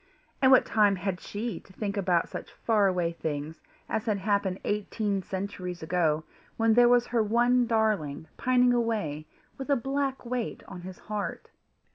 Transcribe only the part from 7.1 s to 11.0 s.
one darling pining away with a black weight on his